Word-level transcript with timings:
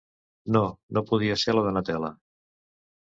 No, 0.55 0.61
no 0.97 1.03
podia 1.11 1.37
ser 1.43 1.57
la 1.59 1.67
Donatella... 1.67 2.11